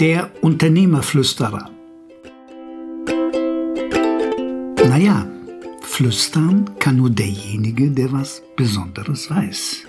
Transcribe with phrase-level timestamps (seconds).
[0.00, 1.70] Der Unternehmerflüsterer.
[4.88, 5.26] Naja,
[5.82, 9.84] flüstern kann nur derjenige, der was Besonderes weiß.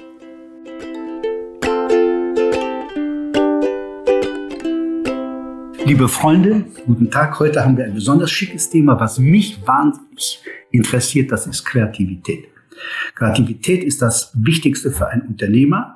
[5.85, 7.39] Liebe Freunde, guten Tag.
[7.39, 11.31] Heute haben wir ein besonders schickes Thema, was mich wahnsinnig interessiert.
[11.31, 12.49] Das ist Kreativität.
[13.15, 15.94] Kreativität ist das Wichtigste für einen Unternehmer.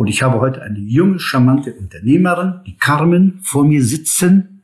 [0.00, 4.62] Und ich habe heute eine junge, charmante Unternehmerin, die Carmen, vor mir sitzen.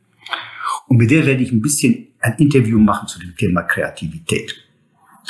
[0.89, 4.55] Und mit der werde ich ein bisschen ein Interview machen zu dem Thema Kreativität.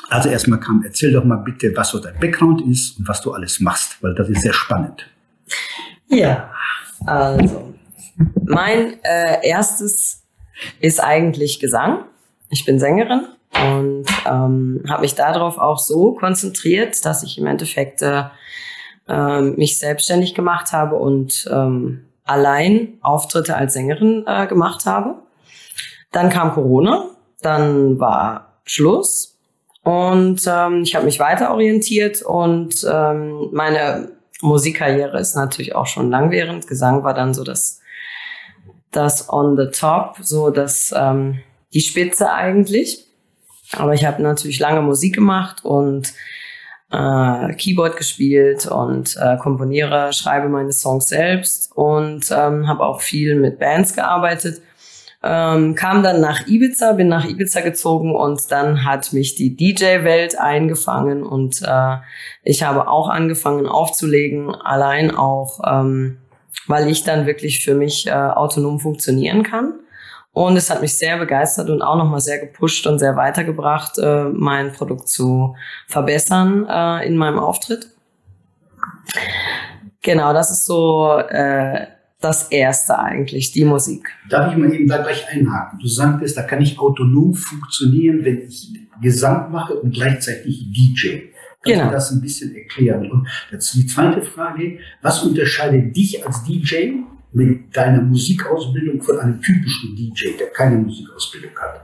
[0.08, 3.32] Also erstmal Carmen, erzähl doch mal bitte, was so dein Background ist und was du
[3.32, 5.10] alles machst, weil das ist sehr spannend.
[6.06, 6.52] Ja,
[7.04, 7.74] also
[8.44, 10.22] mein äh, erstes
[10.78, 12.04] ist eigentlich Gesang.
[12.50, 18.02] Ich bin Sängerin und ähm, habe mich darauf auch so konzentriert, dass ich im Endeffekt
[18.02, 18.22] äh,
[19.08, 25.16] äh, mich selbstständig gemacht habe und ähm, allein Auftritte als Sängerin äh, gemacht habe.
[26.12, 29.38] Dann kam Corona, dann war Schluss
[29.82, 34.10] und ähm, ich habe mich weiter orientiert und ähm, meine
[34.42, 36.66] Musikkarriere ist natürlich auch schon langwährend.
[36.66, 37.80] Gesang war dann so das
[38.90, 41.40] das on the top, so das ähm,
[41.72, 43.06] die Spitze eigentlich.
[43.72, 46.12] Aber ich habe natürlich lange Musik gemacht und
[46.90, 53.34] äh, Keyboard gespielt und äh, komponiere, schreibe meine Songs selbst und ähm, habe auch viel
[53.36, 54.62] mit Bands gearbeitet.
[55.22, 60.38] Ähm, kam dann nach Ibiza, bin nach Ibiza gezogen und dann hat mich die DJ-Welt
[60.38, 61.96] eingefangen und äh,
[62.44, 66.18] ich habe auch angefangen aufzulegen, allein auch ähm,
[66.66, 69.74] weil ich dann wirklich für mich äh, autonom funktionieren kann.
[70.36, 74.24] Und es hat mich sehr begeistert und auch nochmal sehr gepusht und sehr weitergebracht, äh,
[74.24, 75.56] mein Produkt zu
[75.88, 77.86] verbessern äh, in meinem Auftritt.
[80.02, 81.86] Genau, das ist so äh,
[82.20, 84.10] das Erste eigentlich, die Musik.
[84.28, 85.78] Darf ich mal eben da gleich einhaken?
[85.78, 91.30] Du sagtest, da kann ich autonom funktionieren, wenn ich Gesang mache und gleichzeitig DJ.
[91.62, 91.86] Kannst genau.
[91.86, 93.10] du das ein bisschen erklären?
[93.10, 97.05] Und die zweite Frage, was unterscheidet dich als DJ
[97.36, 101.82] mit deiner Musikausbildung von einem typischen DJ, der keine Musikausbildung hat?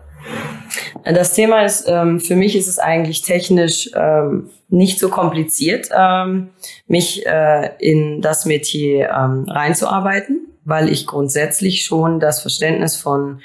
[1.05, 6.51] Das Thema ist, ähm, für mich ist es eigentlich technisch ähm, nicht so kompliziert, ähm,
[6.87, 13.43] mich äh, in das Metier reinzuarbeiten, weil ich grundsätzlich schon das Verständnis von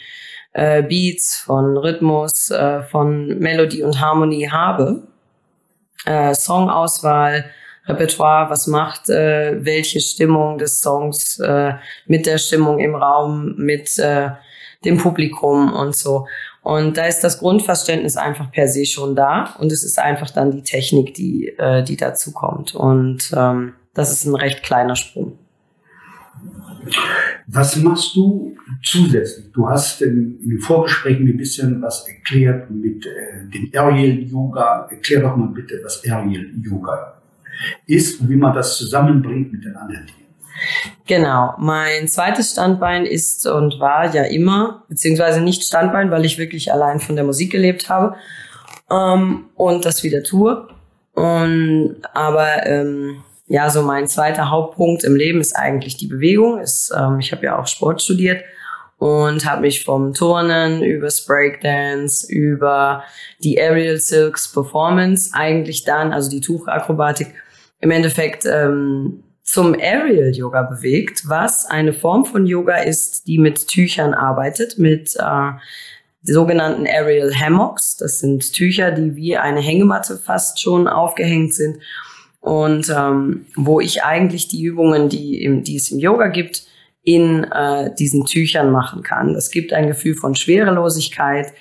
[0.54, 5.04] äh, Beats, von Rhythmus, äh, von Melodie und Harmonie habe
[6.32, 7.52] Songauswahl,
[7.88, 11.74] Repertoire, was macht äh, welche Stimmung des Songs äh,
[12.06, 14.30] mit der Stimmung im Raum, mit äh,
[14.84, 16.28] dem Publikum und so.
[16.64, 20.52] Und da ist das Grundverständnis einfach per se schon da und es ist einfach dann
[20.52, 22.76] die Technik, die, äh, die dazu kommt.
[22.76, 25.40] Und ähm, das ist ein recht kleiner Sprung.
[27.48, 29.52] Was machst du zusätzlich?
[29.54, 34.88] Du hast in, in den Vorgesprächen ein bisschen was erklärt mit äh, dem Aerial Yoga.
[34.92, 37.17] Erklär doch mal bitte, was Aerial Yoga
[37.86, 40.28] ist und wie man das zusammenbringt mit den anderen Dingen.
[41.06, 46.72] Genau, mein zweites Standbein ist und war ja immer, beziehungsweise nicht Standbein, weil ich wirklich
[46.72, 48.16] allein von der Musik gelebt habe
[48.92, 50.68] ähm, und das wieder tue.
[51.14, 56.60] Und, aber ähm, ja, so mein zweiter Hauptpunkt im Leben ist eigentlich die Bewegung.
[56.60, 58.44] Ist, ähm, ich habe ja auch Sport studiert
[58.98, 63.04] und habe mich vom Turnen über Breakdance, über
[63.44, 67.34] die Aerial Silks Performance eigentlich dann, also die Tuchakrobatik,
[67.80, 73.68] im Endeffekt ähm, zum Aerial Yoga bewegt, was eine Form von Yoga ist, die mit
[73.68, 75.52] Tüchern arbeitet, mit äh,
[76.24, 77.98] sogenannten Aerial Hammocks.
[77.98, 81.78] Das sind Tücher, die wie eine Hängematte fast schon aufgehängt sind
[82.42, 86.64] und ähm, wo ich eigentlich die Übungen, die, im, die es im Yoga gibt,
[87.04, 89.34] in äh, diesen Tüchern machen kann.
[89.34, 91.54] Das gibt ein Gefühl von Schwerelosigkeit.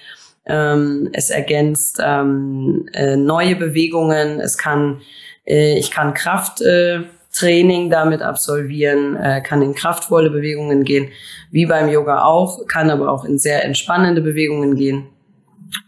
[0.44, 4.40] Ähm, es ergänzt ähm, äh, neue Bewegungen.
[4.40, 5.00] Es kann,
[5.46, 11.10] ich kann Krafttraining äh, damit absolvieren, äh, kann in kraftvolle Bewegungen gehen,
[11.50, 15.06] wie beim Yoga auch, kann aber auch in sehr entspannende Bewegungen gehen.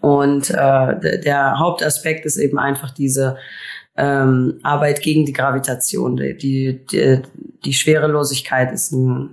[0.00, 3.36] Und äh, der Hauptaspekt ist eben einfach diese
[3.96, 6.16] ähm, Arbeit gegen die Gravitation.
[6.16, 7.22] Die, die,
[7.64, 9.30] die Schwerelosigkeit ist, ein,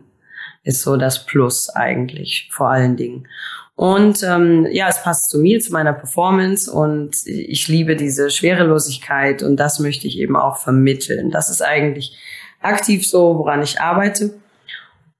[0.63, 3.27] ist so das Plus eigentlich, vor allen Dingen.
[3.75, 9.43] Und ähm, ja, es passt zu mir, zu meiner Performance und ich liebe diese Schwerelosigkeit
[9.43, 11.29] und das möchte ich eben auch vermitteln.
[11.29, 12.15] Das ist eigentlich
[12.61, 14.33] aktiv so, woran ich arbeite.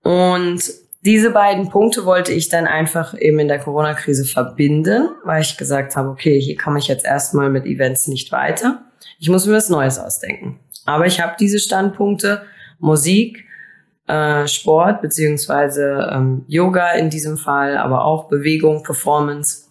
[0.04, 0.62] Und
[1.02, 5.96] diese beiden Punkte wollte ich dann einfach eben in der Corona-Krise verbinden, weil ich gesagt
[5.96, 8.84] habe, okay, hier komme ich jetzt erstmal mit Events nicht weiter.
[9.20, 10.60] Ich muss mir was Neues ausdenken.
[10.86, 12.44] Aber ich habe diese Standpunkte,
[12.80, 13.45] Musik,
[14.08, 19.64] äh, Sport beziehungsweise ähm, Yoga in diesem Fall, aber auch Bewegung, Performance.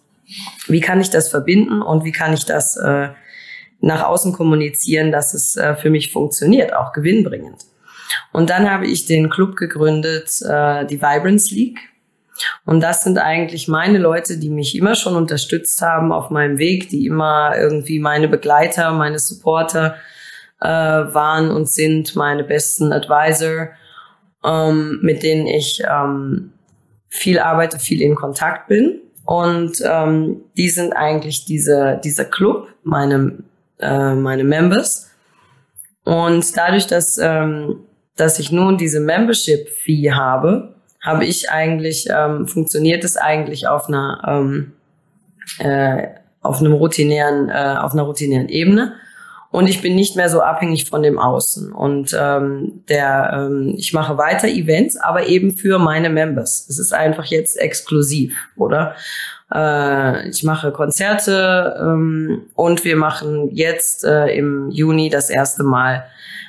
[0.67, 3.09] Wie kann ich das verbinden und wie kann ich das äh,
[3.81, 7.65] nach außen kommunizieren, dass es äh, für mich funktioniert, auch gewinnbringend.
[8.31, 11.79] Und dann habe ich den Club gegründet, äh, die Vibrance League.
[12.65, 16.89] Und das sind eigentlich meine Leute, die mich immer schon unterstützt haben auf meinem Weg,
[16.89, 19.95] die immer irgendwie meine Begleiter, meine Supporter
[20.59, 23.69] äh, waren und sind, meine besten Advisor,
[24.45, 26.51] ähm, mit denen ich ähm,
[27.07, 29.01] viel arbeite, viel in Kontakt bin.
[29.25, 33.39] Und ähm, die sind eigentlich diese, dieser Club, meine,
[33.79, 35.09] äh, meine Members.
[36.03, 37.79] Und dadurch, dass, ähm,
[38.15, 44.21] dass ich nun diese Membership-Fee habe, habe ich eigentlich, ähm, funktioniert es eigentlich auf einer,
[44.27, 44.73] ähm,
[45.59, 46.07] äh,
[46.41, 48.93] auf einem routinären, äh, auf einer routinären Ebene.
[49.55, 51.71] Und ich bin nicht mehr so abhängig von dem Außen.
[51.71, 56.65] Und ähm, der, ähm, ich mache weiter Events, aber eben für meine Members.
[56.67, 58.95] Es ist einfach jetzt exklusiv, oder?
[59.53, 66.05] Äh, ich mache Konzerte ähm, und wir machen jetzt äh, im Juni das erste Mal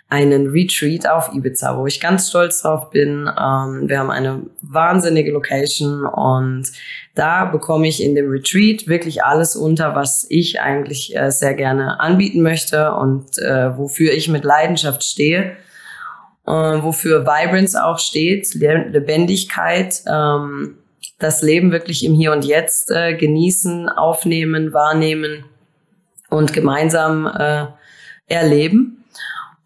[0.08, 3.28] einen Retreat auf Ibiza, wo ich ganz stolz drauf bin.
[3.28, 6.70] Ähm, wir haben eine wahnsinnige Location und
[7.14, 11.98] da bekomme ich in dem Retreat wirklich alles unter, was ich eigentlich äh, sehr gerne
[11.98, 15.56] anbieten möchte und äh, wofür ich mit Leidenschaft stehe.
[16.46, 20.78] Äh, wofür Vibrance auch steht, Lebendigkeit, ähm,
[21.19, 25.45] das Leben wirklich im Hier und Jetzt äh, genießen, aufnehmen, wahrnehmen
[26.29, 27.67] und gemeinsam äh,
[28.27, 29.05] erleben.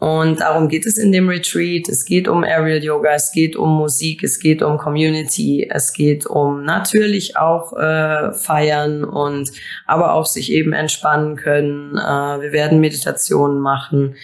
[0.00, 1.87] Und darum geht es in dem Retreat.
[1.91, 6.25] Es geht um Aerial Yoga, es geht um Musik, es geht um Community, es geht
[6.25, 9.50] um natürlich auch äh, feiern und
[9.87, 11.99] aber auch sich eben entspannen können.
[11.99, 14.17] Äh, wir werden Meditationen machen.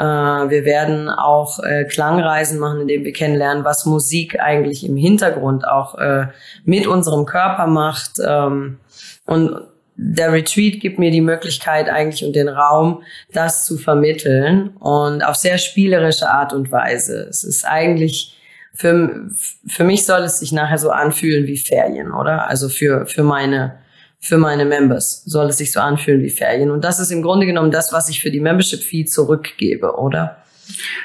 [0.00, 5.68] Äh, wir werden auch äh, Klangreisen machen, indem wir kennenlernen, was Musik eigentlich im Hintergrund
[5.68, 6.28] auch äh,
[6.64, 8.12] mit unserem Körper macht.
[8.26, 8.78] Ähm,
[9.26, 9.60] und
[9.96, 13.02] der Retreat gibt mir die Möglichkeit eigentlich und den Raum,
[13.34, 17.26] das zu vermitteln und auf sehr spielerische Art und Weise.
[17.28, 18.38] Es ist eigentlich
[18.72, 19.28] für,
[19.66, 22.48] für mich soll es sich nachher so anfühlen wie Ferien, oder?
[22.48, 23.74] Also für, für meine,
[24.20, 26.70] für meine Members soll es sich so anfühlen wie Ferien.
[26.70, 30.36] Und das ist im Grunde genommen das, was ich für die Membership Fee zurückgebe, oder?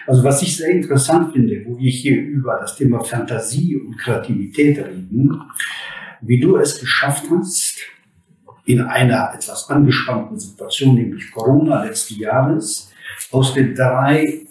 [0.06, 4.78] Also was ich sehr interessant finde, wo wir hier über das Thema Fantasie und Kreativität
[4.78, 5.42] reden,
[6.22, 7.78] wie du es geschafft hast,
[8.66, 12.92] in einer etwas angespannten Situation, nämlich Corona letzten Jahres,
[13.32, 14.42] aus den drei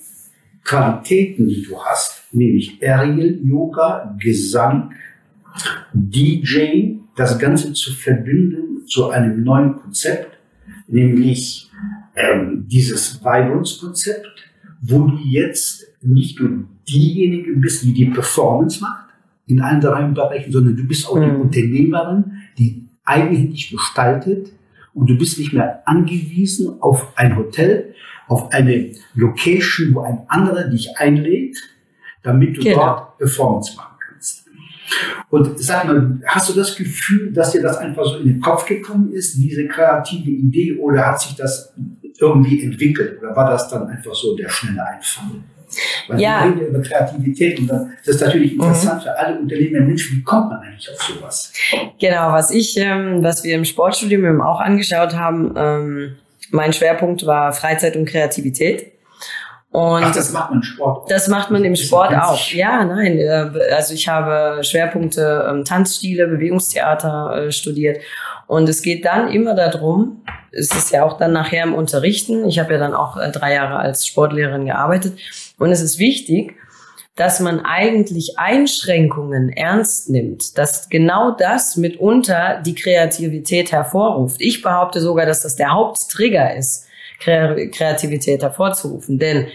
[0.64, 4.94] Qualitäten, die du hast, nämlich Aerial Yoga, Gesang,
[5.92, 10.36] DJ, das Ganze zu verbinden zu einem neuen Konzept,
[10.88, 11.70] nämlich
[12.16, 14.50] ähm, dieses Vibrance-Konzept,
[14.82, 19.04] wo du jetzt nicht nur diejenige bist, die die Performance macht
[19.46, 21.42] in allen drei Bereichen, sondern du bist auch die mhm.
[21.42, 22.24] Unternehmerin,
[22.58, 24.52] die eigenhändig gestaltet
[24.94, 27.94] und du bist nicht mehr angewiesen auf ein Hotel,
[28.26, 31.58] auf eine Location, wo ein anderer dich einlädt,
[32.22, 32.76] damit du genau.
[32.76, 33.93] dort Performance machen kannst.
[35.30, 38.66] Und sag mal, hast du das Gefühl, dass dir das einfach so in den Kopf
[38.66, 41.72] gekommen ist, diese kreative Idee, oder hat sich das
[42.18, 45.42] irgendwie entwickelt, oder war das dann einfach so der schnelle Einfall?
[46.08, 46.40] Weil ja.
[46.40, 48.60] wir reden ja über Kreativität und dann ist das natürlich mhm.
[48.60, 49.04] interessant mhm.
[49.04, 49.80] für alle Unternehmer.
[49.80, 51.52] Mensch, wie kommt man eigentlich auf sowas?
[51.98, 56.16] Genau, was ich, ähm, was wir im Sportstudium eben auch angeschaut haben, ähm,
[56.50, 58.92] mein Schwerpunkt war Freizeit und Kreativität.
[59.74, 61.10] Und Ach, das macht man im Sport.
[61.10, 62.48] Das macht man im Sport auch.
[62.50, 63.18] Ja, nein.
[63.18, 67.98] Äh, also ich habe Schwerpunkte ähm, Tanzstile, Bewegungstheater äh, studiert.
[68.46, 72.46] Und es geht dann immer darum, es ist ja auch dann nachher im Unterrichten.
[72.46, 75.18] Ich habe ja dann auch äh, drei Jahre als Sportlehrerin gearbeitet.
[75.58, 76.54] Und es ist wichtig,
[77.16, 84.36] dass man eigentlich Einschränkungen ernst nimmt, dass genau das mitunter die Kreativität hervorruft.
[84.38, 86.86] Ich behaupte sogar, dass das der Haupttrigger ist,
[87.18, 89.18] Kreativität hervorzurufen.
[89.18, 89.46] Denn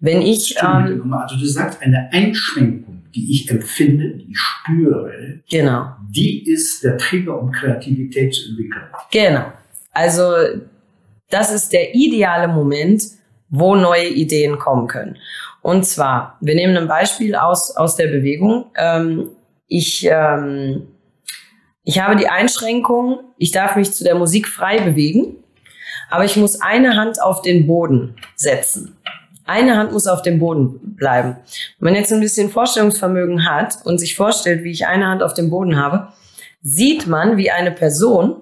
[0.00, 0.56] wenn ich...
[0.62, 5.92] Ähm, also du sagst, eine Einschränkung, die ich empfinde, die ich spüre, genau.
[6.10, 8.84] die ist der Trigger, um Kreativität zu entwickeln.
[9.10, 9.52] Genau.
[9.92, 10.32] Also
[11.30, 13.02] das ist der ideale Moment,
[13.48, 15.16] wo neue Ideen kommen können.
[15.62, 18.66] Und zwar, wir nehmen ein Beispiel aus, aus der Bewegung.
[18.76, 19.30] Ähm,
[19.66, 20.88] ich, ähm,
[21.82, 25.36] ich habe die Einschränkung, ich darf mich zu der Musik frei bewegen,
[26.10, 28.96] aber ich muss eine Hand auf den Boden setzen.
[29.44, 31.36] Eine Hand muss auf dem Boden bleiben.
[31.78, 35.34] Wenn man jetzt ein bisschen Vorstellungsvermögen hat und sich vorstellt, wie ich eine Hand auf
[35.34, 36.08] dem Boden habe,
[36.62, 38.36] sieht man, wie eine Person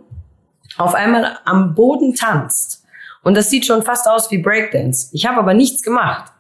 [0.79, 2.85] auf einmal am Boden tanzt.
[3.23, 5.09] Und das sieht schon fast aus wie Breakdance.
[5.13, 6.33] Ich habe aber nichts gemacht.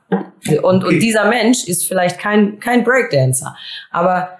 [0.63, 3.57] Und, und dieser Mensch ist vielleicht kein, kein Breakdancer,
[3.91, 4.39] aber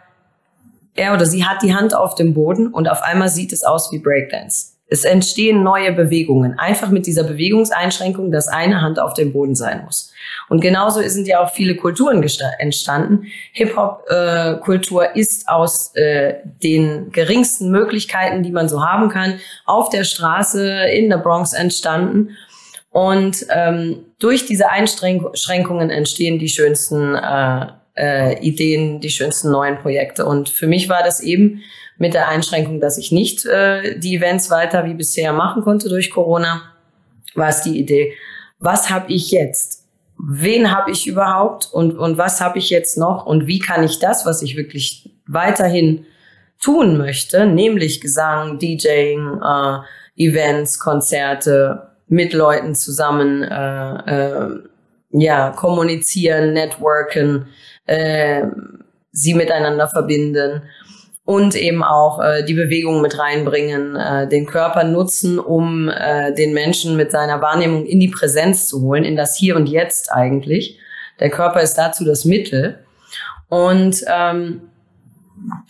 [0.95, 3.91] er oder sie hat die Hand auf dem Boden und auf einmal sieht es aus
[3.91, 4.74] wie Breakdance.
[4.95, 9.83] Es entstehen neue Bewegungen, einfach mit dieser Bewegungseinschränkung, dass eine Hand auf dem Boden sein
[9.85, 10.13] muss.
[10.49, 12.25] Und genauso sind ja auch viele Kulturen
[12.59, 13.27] entstanden.
[13.55, 20.05] Hip-Hop-Kultur äh, ist aus äh, den geringsten Möglichkeiten, die man so haben kann, auf der
[20.05, 22.37] Straße in der Bronx entstanden.
[22.91, 30.25] Und ähm, durch diese Einschränkungen entstehen die schönsten äh, äh, Ideen, die schönsten neuen Projekte.
[30.25, 31.63] Und für mich war das eben
[31.99, 36.11] mit der Einschränkung, dass ich nicht äh, die Events weiter wie bisher machen konnte durch
[36.11, 36.63] Corona,
[37.35, 38.15] war es die Idee,
[38.59, 39.85] was habe ich jetzt?
[40.19, 43.99] Wen habe ich überhaupt und, und was habe ich jetzt noch und wie kann ich
[43.99, 46.07] das, was ich wirklich weiterhin
[46.63, 49.79] tun möchte, nämlich Gesang, DJing, äh,
[50.17, 54.49] Events, Konzerte, mit Leuten zusammen äh, äh,
[55.11, 57.49] ja kommunizieren, networken,
[57.87, 58.43] äh,
[59.11, 60.63] sie miteinander verbinden
[61.25, 66.53] und eben auch äh, die Bewegung mit reinbringen, äh, den Körper nutzen, um äh, den
[66.53, 70.79] Menschen mit seiner Wahrnehmung in die Präsenz zu holen, in das Hier und Jetzt eigentlich.
[71.21, 72.79] Der Körper ist dazu das Mittel.
[73.49, 74.63] Und ähm,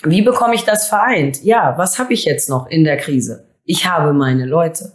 [0.02, 1.42] wie bekomme ich das vereint?
[1.44, 3.46] Ja, was habe ich jetzt noch in der Krise?
[3.64, 4.92] Ich habe meine Leute.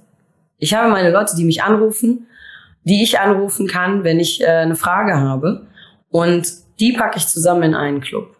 [0.57, 2.27] Ich habe meine Leute, die mich anrufen,
[2.83, 5.67] die ich anrufen kann, wenn ich äh, eine Frage habe.
[6.09, 6.47] Und
[6.79, 8.35] die packe ich zusammen in einen Club.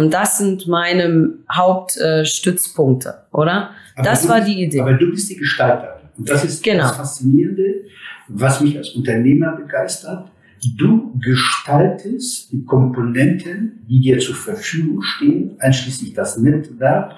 [0.00, 3.72] Und das sind meine Hauptstützpunkte, äh, oder?
[3.94, 4.80] Aber das war die Idee.
[4.80, 6.00] Aber du bist die Gestalterin.
[6.16, 6.84] Und das ist genau.
[6.84, 7.82] das Faszinierende,
[8.28, 10.30] was mich als Unternehmer begeistert.
[10.78, 17.12] Du gestaltest die Komponenten, die dir zur Verfügung stehen, einschließlich das Netzwerk,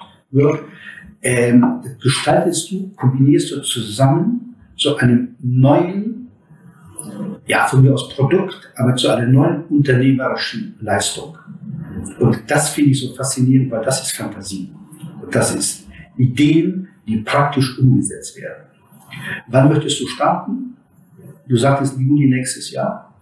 [1.21, 1.65] ähm,
[2.01, 6.27] gestaltest du, kombinierst du zusammen zu einem neuen,
[7.47, 11.37] ja, von mir aus Produkt, aber zu einer neuen unternehmerischen Leistung.
[12.19, 14.71] Und das finde ich so faszinierend, weil das ist Fantasie.
[15.21, 18.65] Und das ist Ideen, die praktisch umgesetzt werden.
[19.47, 20.77] Wann möchtest du starten?
[21.47, 23.13] Du sagtest Juni nächstes Jahr.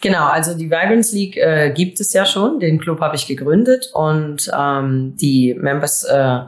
[0.00, 2.58] Genau, also die Vibrance League äh, gibt es ja schon.
[2.60, 6.40] Den Club habe ich gegründet und ähm, die Members äh,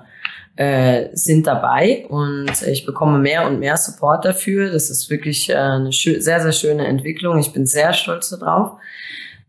[0.57, 4.71] äh, sind dabei und ich bekomme mehr und mehr Support dafür.
[4.71, 7.39] Das ist wirklich äh, eine sehr, sehr schöne Entwicklung.
[7.39, 8.79] Ich bin sehr stolz darauf.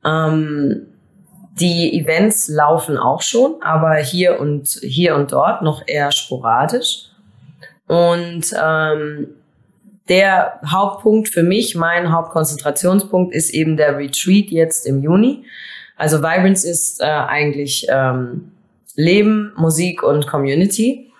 [0.03, 0.87] Ähm,
[1.61, 7.09] die Events laufen auch schon, aber hier und hier und dort noch eher sporadisch.
[7.87, 9.27] Und ähm,
[10.09, 15.45] der Hauptpunkt für mich, mein Hauptkonzentrationspunkt ist eben der Retreat jetzt im Juni.
[15.95, 18.51] Also Vibrance ist äh, eigentlich ähm,
[18.95, 21.11] Leben, Musik und Community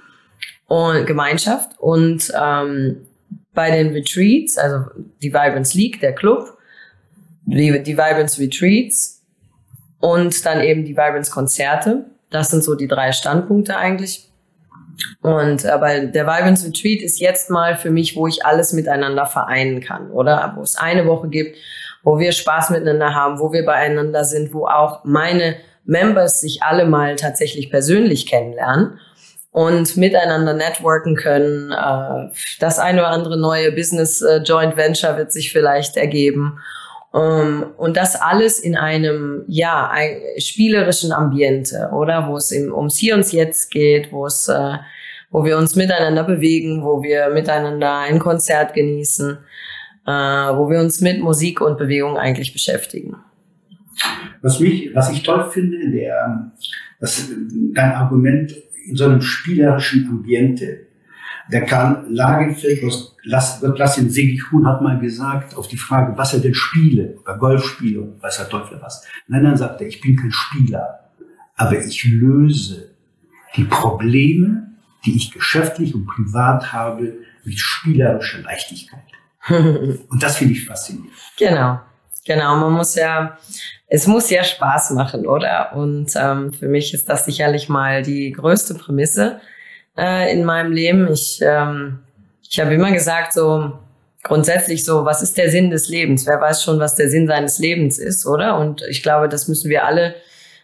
[0.68, 1.80] und Gemeinschaft.
[1.80, 3.06] Und ähm,
[3.54, 4.86] bei den Retreats, also
[5.22, 6.58] die Vibrance League, der Club,
[7.46, 9.21] die, die Vibrance Retreats,
[10.02, 12.06] und dann eben die Vibrance-Konzerte.
[12.30, 14.28] Das sind so die drei Standpunkte eigentlich.
[15.22, 19.82] Und aber der Vibrance Retreat ist jetzt mal für mich, wo ich alles miteinander vereinen
[19.82, 20.54] kann, oder?
[20.56, 21.58] Wo es eine Woche gibt,
[22.04, 25.56] wo wir Spaß miteinander haben, wo wir beieinander sind, wo auch meine
[25.86, 29.00] Members sich alle mal tatsächlich persönlich kennenlernen
[29.52, 31.72] und miteinander networken können.
[31.72, 36.60] Äh, das eine oder andere neue Business äh, Joint Venture wird sich vielleicht ergeben.
[37.14, 42.28] Ähm, und das alles in einem, ja, ein, spielerischen Ambiente, oder?
[42.28, 44.78] Wo es im, ums Hier und Jetzt geht, wo es, äh,
[45.30, 49.38] wo wir uns miteinander bewegen, wo wir miteinander ein Konzert genießen,
[50.08, 53.18] äh, wo wir uns mit Musik und Bewegung eigentlich beschäftigen.
[54.42, 56.52] Was mich, was ich toll finde, der,
[57.00, 57.30] das,
[57.74, 58.56] dein Argument
[58.88, 60.88] in so einem spielerischen Ambiente,
[61.50, 66.54] der Karl Lagerfeld aus Lassin Segichun hat mal gesagt, auf die Frage, was er denn
[66.54, 69.06] spiele, oder Golf spiele und weiß der Teufel was.
[69.28, 71.12] Nein, dann sagt er, ich bin kein Spieler,
[71.56, 72.92] aber ich löse
[73.56, 74.68] die Probleme,
[75.06, 79.00] die ich geschäftlich und privat habe, mit spielerischer Leichtigkeit.
[79.50, 81.12] und das finde ich faszinierend.
[81.38, 81.80] Genau.
[82.24, 83.38] Genau, man muss ja,
[83.88, 85.74] es muss ja Spaß machen, oder?
[85.74, 89.42] Und ähm, für mich ist das sicherlich mal die größte Prämisse,
[89.98, 91.12] äh, in meinem Leben.
[91.12, 92.00] Ich, ähm,
[92.48, 93.74] ich habe immer gesagt, so
[94.24, 96.26] grundsätzlich so, was ist der Sinn des Lebens?
[96.28, 98.58] Wer weiß schon, was der Sinn seines Lebens ist, oder?
[98.60, 100.16] Und ich glaube, das müssen wir alle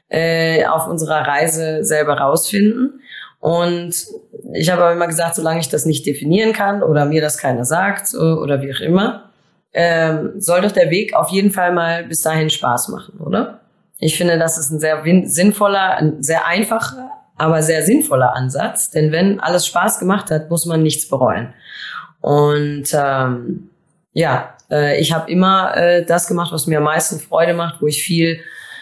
[0.10, 3.02] äh, auf unserer Reise selber rausfinden.
[3.40, 3.94] Und
[4.54, 7.66] ich habe aber immer gesagt, solange ich das nicht definieren kann oder mir das keiner
[7.66, 9.30] sagt oder wie auch immer,
[9.74, 13.62] ähm, soll doch der Weg auf jeden Fall mal bis dahin Spaß machen, oder?
[14.00, 19.12] Ich finde, das ist ein sehr sinnvoller, ein sehr einfacher, aber sehr sinnvoller Ansatz, denn
[19.12, 21.54] wenn alles Spaß gemacht hat, muss man nichts bereuen.
[22.22, 23.70] Und ähm,
[24.14, 27.88] ja, Äh, ich habe immer äh, das gemacht, was mir am meisten Freude macht, wo
[27.88, 28.40] ich viel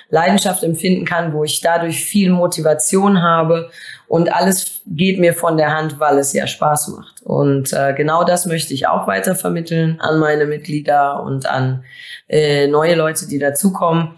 [0.10, 3.70] Leidenschaft empfinden kann, wo ich dadurch viel Motivation habe
[4.08, 7.22] und alles geht mir von der Hand, weil es ja Spaß macht.
[7.24, 11.84] Und äh, genau das möchte ich auch weiter vermitteln an meine Mitglieder und an
[12.30, 14.12] äh, neue Leute, die dazukommen.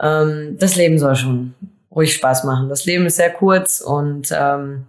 [0.00, 1.54] Ähm, das Leben soll schon
[1.98, 2.68] ruhig Spaß machen.
[2.68, 4.86] Das Leben ist sehr kurz und ähm,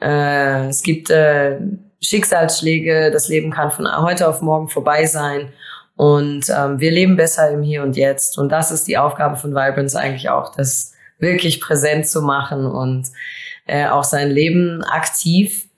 [0.00, 1.58] äh, es gibt äh,
[2.00, 3.10] Schicksalsschläge.
[3.12, 5.48] Das Leben kann von heute auf morgen vorbei sein.
[5.94, 8.38] Und ähm, wir leben besser im Hier und Jetzt.
[8.38, 13.06] Und das ist die Aufgabe von Vibrance eigentlich auch, das wirklich präsent zu machen und
[13.66, 15.68] äh, auch sein Leben aktiv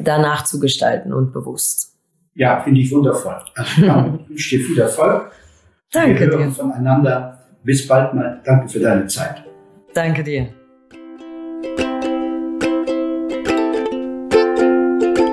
[0.00, 1.94] danach zu gestalten und bewusst.
[2.34, 3.36] Ja, finde ich wundervoll.
[3.54, 5.30] Also, ich wünsche dir viel Erfolg.
[5.92, 6.50] Danke wir hören dir.
[6.50, 7.38] voneinander.
[7.62, 8.40] Bis bald mal.
[8.44, 9.45] Danke für deine Zeit.
[9.96, 10.52] Danke dir.